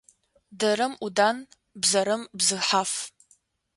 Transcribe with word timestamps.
Дэрэм 0.59 0.93
ӏудан, 0.99 1.37
бзэрэм 1.81 2.21
бзыхьаф. 2.37 2.91